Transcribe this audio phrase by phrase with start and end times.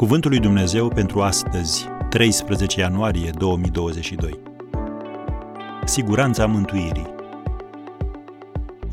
[0.00, 4.40] Cuvântul lui Dumnezeu pentru astăzi, 13 ianuarie 2022.
[5.84, 7.14] Siguranța mântuirii.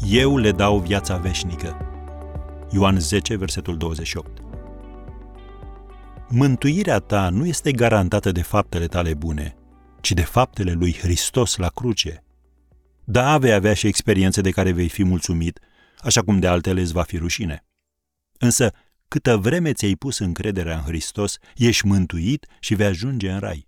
[0.09, 1.77] Eu le dau viața veșnică.
[2.71, 4.41] Ioan 10, versetul 28.
[6.29, 9.55] Mântuirea ta nu este garantată de faptele tale bune,
[10.01, 12.23] ci de faptele lui Hristos la cruce.
[13.03, 15.59] Da, vei avea și experiențe de care vei fi mulțumit,
[15.99, 17.65] așa cum de altele îți va fi rușine.
[18.37, 18.71] Însă,
[19.07, 23.67] câtă vreme ți-ai pus încrederea în Hristos, ești mântuit și vei ajunge în rai.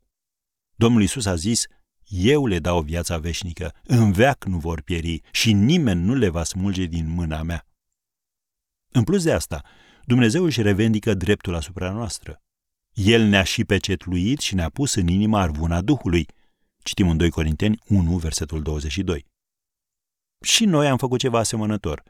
[0.76, 1.66] Domnul Isus a zis,
[2.08, 6.44] eu le dau viața veșnică, în veac nu vor pieri și nimeni nu le va
[6.44, 7.68] smulge din mâna mea.
[8.92, 9.64] În plus de asta,
[10.06, 12.42] Dumnezeu își revendică dreptul asupra noastră.
[12.94, 16.28] El ne-a și pecetluit și ne-a pus în inima arvuna Duhului.
[16.84, 19.26] Citim în 2 Corinteni 1, versetul 22.
[20.42, 22.04] Și noi am făcut ceva asemănător.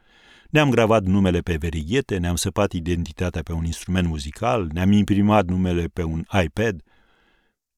[0.49, 5.87] Ne-am gravat numele pe verighete, ne-am săpat identitatea pe un instrument muzical, ne-am imprimat numele
[5.87, 6.81] pe un iPad.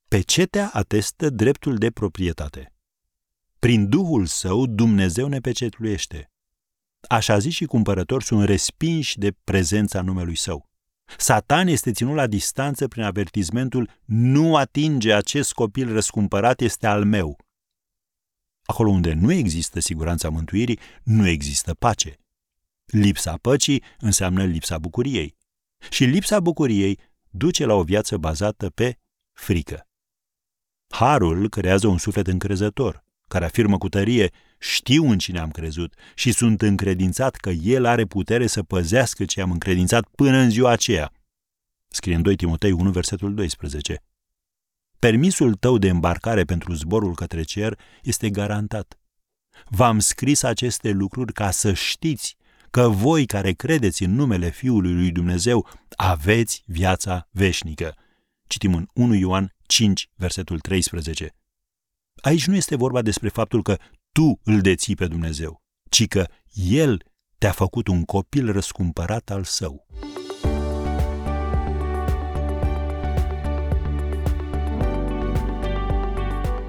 [0.08, 2.74] Pecetea atestă dreptul de proprietate.
[3.60, 6.32] Prin Duhul Său, Dumnezeu ne pecetluiește.
[7.10, 10.70] Așa zis și cumpărători sunt respinși de prezența numelui Său.
[11.18, 17.38] Satan este ținut la distanță prin avertizmentul nu atinge acest copil răscumpărat, este al meu.
[18.64, 22.21] Acolo unde nu există siguranța mântuirii, nu există pace.
[22.92, 25.36] Lipsa păcii înseamnă lipsa bucuriei.
[25.90, 28.98] Și lipsa bucuriei duce la o viață bazată pe
[29.34, 29.88] frică.
[30.88, 36.32] Harul creează un suflet încrezător, care afirmă cu tărie, știu în cine am crezut și
[36.32, 41.12] sunt încredințat că El are putere să păzească ce am încredințat până în ziua aceea.
[41.88, 44.04] Scrie în 2 Timotei 1, versetul 12.
[45.00, 49.00] Permisul tău de îmbarcare pentru zborul către cer este garantat.
[49.66, 52.38] V-am scris aceste lucruri ca să știți
[52.72, 57.96] că voi care credeți în numele Fiului lui Dumnezeu aveți viața veșnică.
[58.48, 61.36] Citim în 1 Ioan 5, versetul 13.
[62.22, 63.78] Aici nu este vorba despre faptul că
[64.12, 67.04] tu îl deții pe Dumnezeu, ci că El
[67.38, 69.88] te-a făcut un copil răscumpărat al său.